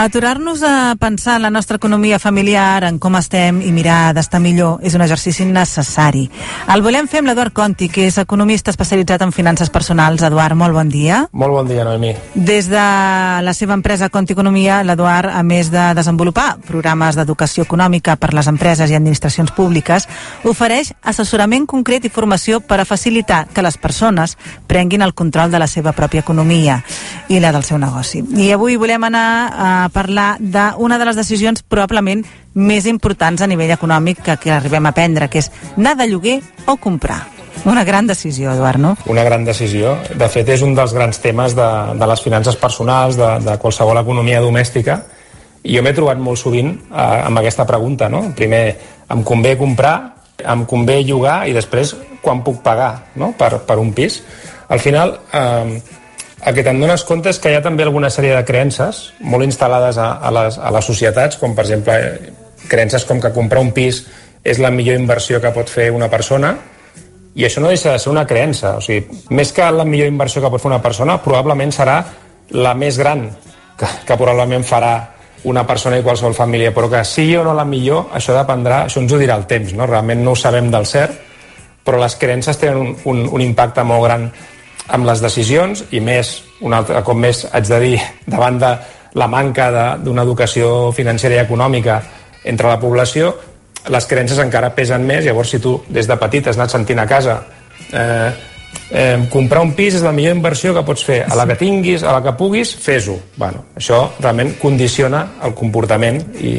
[0.00, 4.78] Aturar-nos a pensar en la nostra economia familiar, en com estem i mirar d'estar millor
[4.86, 6.20] és un exercici necessari.
[6.70, 10.22] El volem fer amb l'Eduard Conti, que és economista especialitzat en finances personals.
[10.22, 11.24] Eduard, molt bon dia.
[11.32, 12.12] Molt bon dia, Noemi.
[12.36, 12.84] Des de
[13.42, 18.46] la seva empresa Conti Economia, l'Eduard, a més de desenvolupar programes d'educació econòmica per les
[18.46, 20.06] empreses i administracions públiques,
[20.46, 24.38] ofereix assessorament concret i formació per a facilitar que les persones
[24.70, 26.84] prenguin el control de la seva pròpia economia
[27.28, 28.22] i la del seu negoci.
[28.36, 32.24] I avui volem anar a parlar d'una de les decisions probablement
[32.54, 36.40] més importants a nivell econòmic que, que arribem a prendre, que és anar de lloguer
[36.66, 37.26] o comprar.
[37.66, 38.96] Una gran decisió, Eduard, no?
[39.10, 39.96] Una gran decisió.
[40.14, 43.98] De fet, és un dels grans temes de, de les finances personals, de, de qualsevol
[44.00, 45.02] economia domèstica,
[45.64, 48.28] i jo m'he trobat molt sovint eh, amb aquesta pregunta, no?
[48.36, 48.62] Primer,
[49.10, 49.96] em convé comprar,
[50.38, 53.32] em convé llogar i després quan puc pagar no?
[53.38, 54.20] per, per un pis.
[54.68, 55.80] Al final, eh,
[56.46, 59.46] el que te'n dones compte és que hi ha també alguna sèrie de creences molt
[59.46, 61.98] instal·lades a, a, les, a les societats, com per exemple
[62.68, 64.04] creences com que comprar un pis
[64.46, 66.54] és la millor inversió que pot fer una persona,
[67.38, 68.76] i això no deixa de ser una creença.
[68.78, 72.00] O sigui, més que la millor inversió que pot fer una persona, probablement serà
[72.56, 73.28] la més gran
[73.78, 74.94] que, que probablement farà
[75.46, 79.02] una persona i qualsevol família, però que sigui o no la millor, això dependrà, això
[79.02, 79.86] ens ho dirà el temps, no?
[79.86, 81.14] realment no ho sabem del cert,
[81.86, 84.26] però les creences tenen un, un, un impacte molt gran
[84.88, 88.72] amb les decisions i més, un altre cop més haig de dir, davant de
[89.18, 89.68] la manca
[90.02, 92.00] d'una educació financera i econòmica
[92.44, 93.32] entre la població,
[93.88, 97.06] les creences encara pesen més, llavors si tu des de petit has anat sentint a
[97.08, 97.38] casa
[97.92, 98.30] eh,
[98.90, 102.02] eh, comprar un pis és la millor inversió que pots fer, a la que tinguis,
[102.02, 103.16] a la que puguis, fes-ho.
[103.36, 106.54] Bueno, això realment condiciona el comportament i,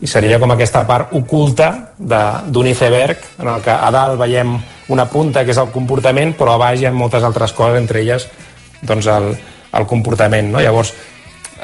[0.00, 4.56] i seria com aquesta part oculta d'un iceberg en el que a dalt veiem
[4.88, 8.02] una punta que és el comportament, però a baix hi ha moltes altres coses, entre
[8.04, 8.28] elles
[8.84, 9.32] doncs el,
[9.72, 10.50] el comportament.
[10.52, 10.60] No?
[10.60, 10.92] Llavors,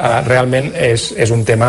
[0.00, 1.68] eh, realment és, és un tema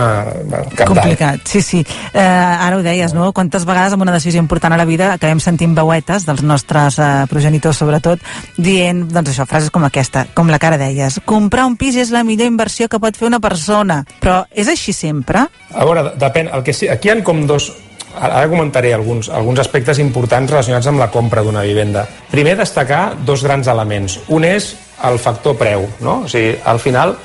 [0.78, 0.78] capdalt.
[0.88, 1.82] Complicat, sí, sí.
[2.14, 3.32] Eh, ara ho deies, no?
[3.36, 7.12] Quantes vegades amb una decisió important a la vida acabem sentint veuetes dels nostres eh,
[7.32, 8.24] progenitors, sobretot,
[8.58, 11.22] dient, doncs això, frases com aquesta, com la cara deies.
[11.26, 14.02] Comprar un pis és la millor inversió que pot fer una persona.
[14.22, 15.48] Però és així sempre?
[15.72, 16.52] A veure, depèn.
[16.52, 17.72] El que sí, aquí hi ha com dos,
[18.20, 22.06] Ara comentaré alguns, alguns aspectes importants relacionats amb la compra d'una vivenda.
[22.32, 24.20] Primer, destacar dos grans elements.
[24.30, 24.74] Un és
[25.08, 25.88] el factor preu.
[26.02, 26.22] No?
[26.26, 27.16] O sigui, al final,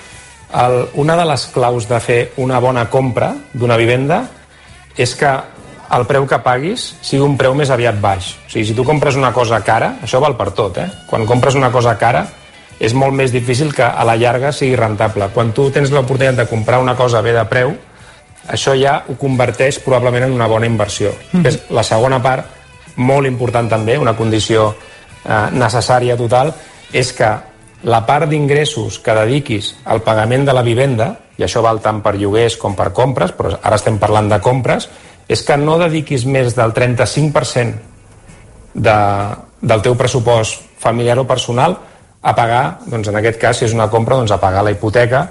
[0.54, 4.22] el, una de les claus de fer una bona compra d'una vivenda
[4.96, 5.32] és que
[5.96, 8.32] el preu que paguis sigui un preu més aviat baix.
[8.46, 10.88] O sigui, si tu compres una cosa cara, això val per tot, eh?
[11.10, 12.24] Quan compres una cosa cara,
[12.78, 15.30] és molt més difícil que a la llarga sigui rentable.
[15.34, 17.76] Quan tu tens l'oportunitat de comprar una cosa bé de preu,
[18.48, 21.12] això ja ho converteix probablement en una bona inversió.
[21.32, 21.60] Mm -hmm.
[21.70, 22.46] La segona part,
[22.96, 24.74] molt important també, una condició
[25.24, 26.54] eh, necessària total,
[26.92, 27.30] és que
[27.82, 32.16] la part d'ingressos que dediquis al pagament de la vivenda, i això val tant per
[32.16, 34.88] lloguers com per compres, però ara estem parlant de compres,
[35.28, 37.74] és que no dediquis més del 35%
[38.74, 38.96] de,
[39.60, 41.76] del teu pressupost familiar o personal
[42.22, 45.26] a pagar, doncs en aquest cas, si és una compra, doncs a pagar la hipoteca,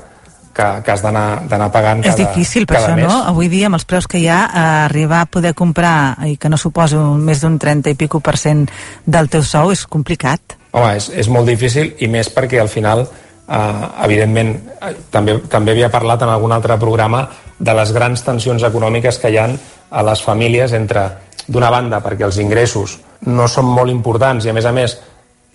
[0.55, 3.07] que, que has d'anar pagant cada, És difícil, per això, mes.
[3.09, 3.19] no?
[3.27, 6.49] Avui dia, amb els preus que hi ha, eh, arribar a poder comprar, i que
[6.49, 8.63] no suposa més d'un 30 i pico per cent
[9.05, 10.55] del teu sou, és complicat.
[10.71, 15.75] Home, és, és molt difícil, i més perquè al final, eh, evidentment, eh, també, també
[15.75, 17.27] havia parlat en algun altre programa
[17.59, 19.59] de les grans tensions econòmiques que hi han
[19.91, 21.09] a les famílies entre,
[21.47, 22.97] d'una banda, perquè els ingressos
[23.29, 24.97] no són molt importants i, a més a més,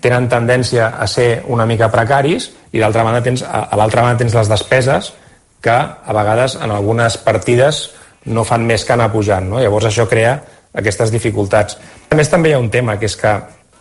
[0.01, 4.37] tenen tendència a ser una mica precaris i d'altra banda tens, a, l'altra banda tens
[4.37, 5.13] les despeses
[5.61, 7.91] que a vegades en algunes partides
[8.33, 9.49] no fan més que anar pujant.
[9.49, 9.61] No?
[9.61, 10.39] Llavors això crea
[10.77, 11.77] aquestes dificultats.
[12.11, 13.35] A més també hi ha un tema, que és que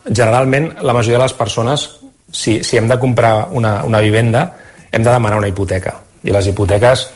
[0.10, 1.86] generalment la majoria de les persones,
[2.32, 4.46] si, si hem de comprar una, una vivenda,
[4.92, 5.96] hem de demanar una hipoteca.
[6.24, 7.08] I les hipoteques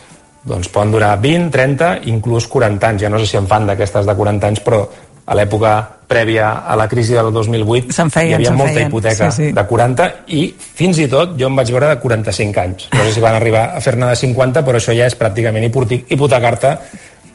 [0.43, 3.03] doncs, poden durar 20, 30, inclús 40 anys.
[3.05, 4.83] Ja no sé si en fan d'aquestes de 40 anys, però
[5.25, 5.73] a l'època
[6.07, 8.89] prèvia a la crisi del 2008 feien, hi havia molta feien.
[8.89, 9.53] hipoteca sí, sí.
[9.55, 12.85] de 40 i fins i tot jo em vaig veure de 45 anys.
[12.93, 16.75] No sé si van arribar a fer-ne de 50, però això ja és pràcticament hipotecar-te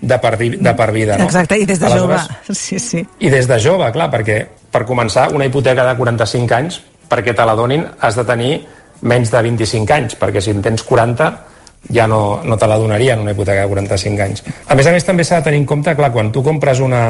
[0.01, 1.19] de per, de per vida.
[1.19, 1.27] No?
[1.27, 2.21] Exacte, i des de jove.
[2.53, 3.03] Sí, sí.
[3.19, 4.39] I des de jove, clar, perquè
[4.71, 8.53] per començar una hipoteca de 45 anys, perquè te la donin has de tenir
[9.09, 11.33] menys de 25 anys, perquè si en tens 40
[11.95, 14.45] ja no, no te la donarien una hipoteca de 45 anys.
[14.69, 17.03] A més a més també s'ha de tenir en compte, clar, quan tu compres una,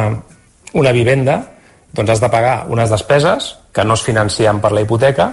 [0.75, 1.43] una vivenda,
[1.93, 5.31] doncs has de pagar unes despeses que no es financien per la hipoteca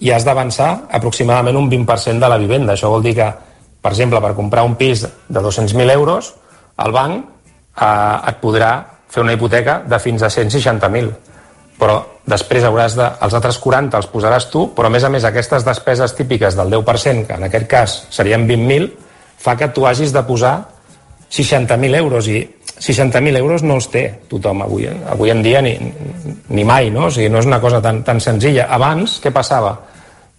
[0.00, 2.74] i has d'avançar aproximadament un 20% de la vivenda.
[2.74, 3.26] Això vol dir que,
[3.80, 6.34] per exemple, per comprar un pis de 200.000 euros,
[6.80, 8.70] el banc eh, et podrà
[9.10, 11.10] fer una hipoteca de fins a 160.000
[11.80, 11.96] però
[12.28, 13.06] després hauràs de...
[13.24, 16.72] Els altres 40 els posaràs tu, però a més a més aquestes despeses típiques del
[16.76, 18.90] 10%, que en aquest cas serien 20.000,
[19.40, 20.54] fa que tu hagis de posar
[21.32, 22.42] 60.000 euros i
[22.80, 25.74] 60.000 euros no els té tothom avui, avui en dia ni,
[26.48, 27.06] ni mai, no?
[27.06, 28.70] O sigui, no és una cosa tan, tan senzilla.
[28.72, 29.74] Abans, què passava?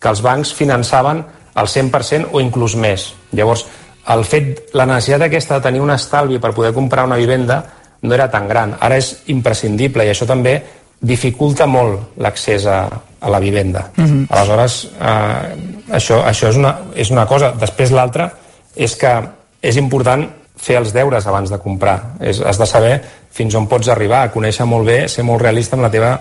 [0.02, 1.22] Que els bancs finançaven
[1.62, 3.12] el 100% o inclús més.
[3.38, 3.68] Llavors,
[4.10, 7.62] el fet, la necessitat aquesta de tenir un estalvi per poder comprar una vivenda
[8.02, 8.74] no era tan gran.
[8.82, 10.58] Ara és imprescindible i això també
[11.02, 12.82] dificulta molt l'accés a,
[13.22, 13.92] a la vivenda.
[13.98, 14.26] Uh mhm.
[14.26, 14.28] -huh.
[14.30, 17.54] Aleshores, eh, això, això és, una, és una cosa.
[17.60, 18.32] Després l'altra
[18.76, 19.22] és que
[19.62, 21.98] és important fer els deures abans de comprar.
[22.20, 22.94] És, has de saber
[23.32, 26.12] fins on pots arribar, a conèixer molt bé, ser molt realista amb la teva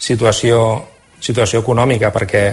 [0.00, 0.60] situació,
[1.20, 2.44] situació econòmica, perquè,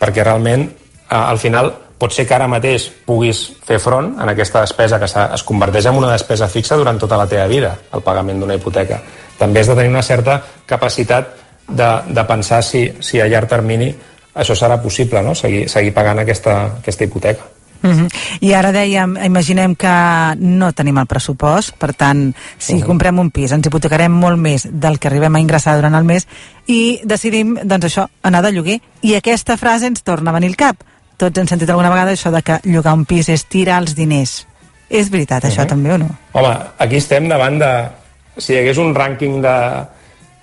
[0.00, 4.64] perquè realment eh, al final pot ser que ara mateix puguis fer front en aquesta
[4.64, 8.42] despesa que es converteix en una despesa fixa durant tota la teva vida, el pagament
[8.42, 8.98] d'una hipoteca
[9.38, 11.30] també has de tenir una certa capacitat
[11.68, 13.92] de, de pensar si, si a llarg termini
[14.34, 15.34] això serà possible, no?
[15.38, 17.53] seguir, seguir pagant aquesta, aquesta hipoteca.
[17.82, 18.08] Uh -huh.
[18.40, 22.86] I ara dèiem, imaginem que no tenim el pressupost, per tant, si uh -huh.
[22.86, 26.26] comprem un pis ens hipotecarem molt més del que arribem a ingressar durant el mes
[26.66, 28.80] i decidim, doncs això, anar de lloguer.
[29.02, 30.76] I aquesta frase ens torna a venir al cap.
[31.16, 34.46] Tots hem sentit alguna vegada això de que llogar un pis és tirar els diners.
[34.88, 35.52] És veritat, uh -huh.
[35.52, 36.08] això també o no?
[36.32, 37.88] Home, aquí estem davant de,
[38.36, 39.86] si hi hagués un rànquing de,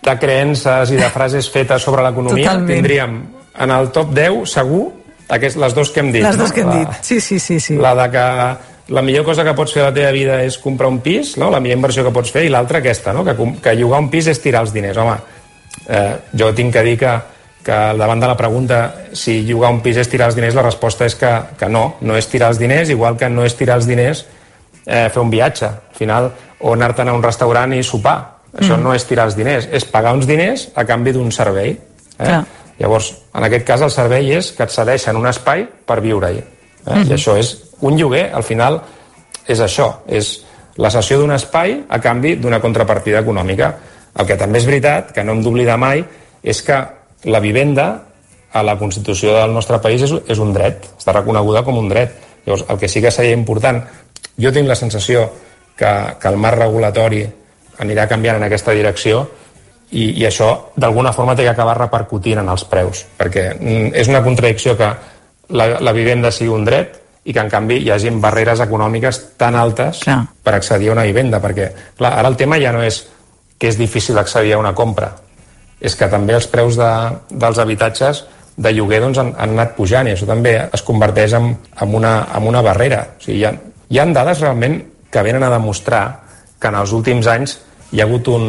[0.01, 3.23] de creences i de frases fetes sobre l'economia, tindríem
[3.59, 5.00] en el top 10 segur
[5.31, 6.23] aquest, les dos que hem dit.
[6.23, 6.43] Les no?
[6.43, 7.77] dos que hem la, dit, sí, sí, sí, sí.
[7.79, 8.25] La de que
[8.91, 11.49] la millor cosa que pots fer a la teva vida és comprar un pis, no?
[11.53, 13.23] la millor inversió que pots fer, i l'altra aquesta, no?
[13.23, 14.99] que, que llogar un pis és tirar els diners.
[14.99, 15.15] Home,
[15.87, 17.13] eh, jo tinc que dir que,
[17.63, 18.81] que davant de la pregunta
[19.15, 22.19] si llogar un pis és tirar els diners, la resposta és que, que no, no
[22.19, 24.25] és tirar els diners, igual que no és tirar els diners
[24.85, 25.71] eh, fer un viatge.
[25.71, 28.17] Al final, o anar-te'n a un restaurant i sopar.
[28.51, 28.83] Això mm.
[28.83, 31.77] no és tirar els diners, és pagar uns diners a canvi d'un servei.
[31.77, 32.25] Eh?
[32.25, 32.43] Clar.
[32.81, 36.39] Llavors, en aquest cas, el servei és que et cedeixen un espai per viure-hi.
[36.41, 36.45] Eh?
[36.85, 37.11] Mm -hmm.
[37.11, 38.81] I això és un lloguer, al final,
[39.47, 40.43] és això, és
[40.77, 43.75] la cessió d'un espai a canvi d'una contrapartida econòmica.
[44.17, 46.03] El que també és veritat, que no hem d'oblidar mai,
[46.43, 46.85] és que
[47.23, 48.03] la vivenda
[48.51, 52.11] a la Constitució del nostre país és, és un dret, està reconeguda com un dret.
[52.45, 53.83] Llavors, el que sí que seria important,
[54.37, 55.31] jo tinc la sensació
[55.77, 57.25] que, que el marc regulatori
[57.79, 59.27] anirà canviant en aquesta direcció
[59.91, 64.11] i, i això d'alguna forma té que acabar repercutint en els preus, perquè mm, és
[64.11, 64.89] una contradicció que
[65.51, 69.55] la, la vivenda sigui un dret i que en canvi hi hagin barreres econòmiques tan
[69.55, 70.23] altes clar.
[70.43, 73.03] per accedir a una vivenda, perquè clar, ara el tema ja no és
[73.61, 75.11] que és difícil accedir a una compra,
[75.79, 76.91] és que també els preus de,
[77.29, 78.23] dels habitatges
[78.57, 82.15] de lloguer doncs, han, han anat pujant i això també es converteix en, en, una,
[82.35, 83.03] en una barrera.
[83.17, 83.53] O sigui, hi, ha,
[83.89, 84.79] hi ha dades realment
[85.11, 86.03] que venen a demostrar
[86.61, 87.57] que en els últims anys
[87.91, 88.47] hi ha hagut un,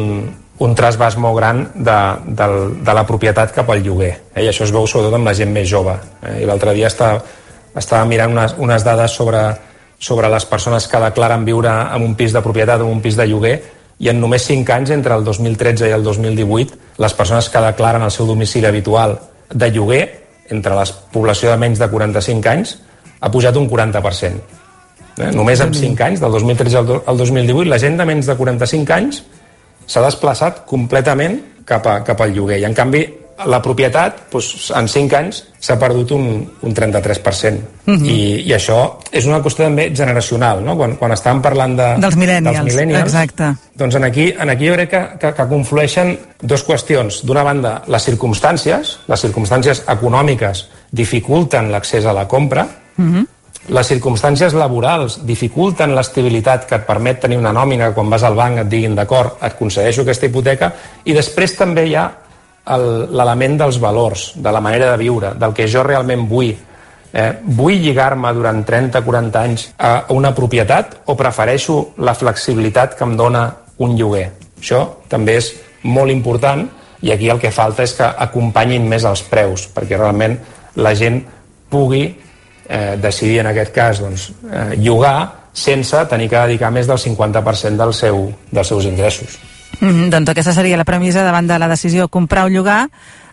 [0.61, 1.97] un trasbàs molt gran de,
[2.27, 2.47] de,
[2.85, 4.11] de la propietat cap al lloguer.
[4.35, 4.43] Eh?
[4.45, 5.95] I això es veu sobretot amb la gent més jove.
[6.21, 6.43] Eh?
[6.43, 7.23] I l'altre dia estava,
[7.75, 9.41] estava mirant unes, unes dades sobre,
[9.97, 13.17] sobre les persones que declaren viure en un pis de propietat o en un pis
[13.17, 13.57] de lloguer
[14.03, 18.03] i en només 5 anys, entre el 2013 i el 2018, les persones que declaren
[18.03, 19.19] el seu domicili habitual
[19.53, 20.03] de lloguer,
[20.51, 20.83] entre la
[21.13, 22.73] població de menys de 45 anys,
[23.21, 24.41] ha pujat un 40%.
[25.17, 25.29] Eh?
[25.31, 29.23] Només en 5 anys, del 2013 al 2018, la gent de menys de 45 anys
[29.85, 32.59] s'ha desplaçat completament cap, a, cap al lloguer.
[32.61, 33.03] I, en canvi,
[33.49, 36.27] la propietat, doncs, en 5 anys, s'ha perdut un,
[36.63, 37.57] un 33%.
[37.85, 38.05] Uh -huh.
[38.05, 40.77] I, I això és una qüestió també generacional, no?
[40.77, 43.55] Quan, quan estàvem parlant de, dels millennials, dels millennials exacte.
[43.75, 47.25] doncs en aquí, en aquí jo crec que, que, que conflueixen dues qüestions.
[47.25, 53.25] D'una banda, les circumstàncies, les circumstàncies econòmiques dificulten l'accés a la compra, uh -huh
[53.71, 58.59] les circumstàncies laborals dificulten l'estabilitat que et permet tenir una nòmina quan vas al banc
[58.59, 60.73] et diguin d'acord, et concedeixo aquesta hipoteca
[61.05, 62.09] i després també hi ha
[62.67, 66.53] l'element dels valors, de la manera de viure, del que jo realment vull.
[67.13, 73.15] Eh, vull lligar-me durant 30-40 anys a una propietat o prefereixo la flexibilitat que em
[73.19, 73.45] dona
[73.85, 74.31] un lloguer?
[74.59, 75.51] Això també és
[75.83, 76.65] molt important
[77.03, 80.39] i aquí el que falta és que acompanyin més els preus, perquè realment
[80.79, 81.21] la gent
[81.69, 82.07] pugui
[82.67, 87.77] eh, decidir en aquest cas doncs, eh, llogar sense tenir que dedicar més del 50%
[87.77, 89.37] del seu, dels seus ingressos.
[89.79, 92.89] Mm -hmm, doncs aquesta seria la premissa davant de la decisió comprar o llogar,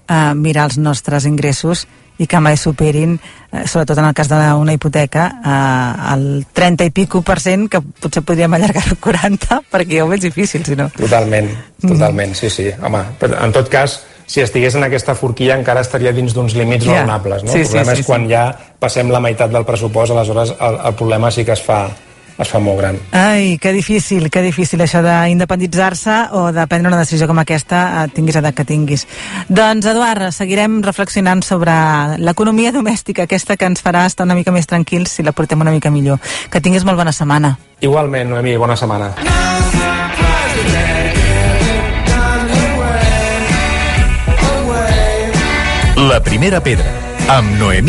[0.08, 1.86] eh, mirar els nostres ingressos
[2.20, 3.18] i que mai superin,
[3.50, 7.80] eh, sobretot en el cas d'una hipoteca, eh, el 30 i pico per cent, que
[7.80, 10.90] potser podríem allargar al 40, perquè ja ho veig difícil, si no.
[10.90, 11.48] Totalment,
[11.80, 12.34] totalment, mm.
[12.34, 12.70] sí, sí.
[12.82, 17.00] Home, en tot cas, si estigués en aquesta forquilla encara estaria dins d'uns límits yeah.
[17.00, 17.42] raonables.
[17.42, 17.50] No?
[17.50, 18.30] Sí, el problema sí, sí, és quan sí.
[18.30, 18.44] ja
[18.78, 21.80] passem la meitat del pressupost, aleshores el, el problema sí que es fa,
[22.38, 23.00] es fa molt gran.
[23.10, 28.06] Ai, que difícil, que difícil això d'independitzar-se o de prendre una decisió com aquesta, eh,
[28.14, 29.08] tinguis edat que tinguis.
[29.50, 31.74] Doncs, Eduard, seguirem reflexionant sobre
[32.22, 35.74] l'economia domèstica, aquesta que ens farà estar una mica més tranquils si la portem una
[35.74, 36.22] mica millor.
[36.54, 37.56] Que tinguis molt bona setmana.
[37.82, 39.10] Igualment, Noemi, bona setmana.
[46.08, 46.86] La primera pedra,
[47.28, 47.78] amb Noemí